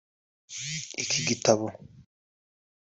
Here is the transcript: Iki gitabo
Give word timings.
Iki 1.03 1.19
gitabo 1.27 1.65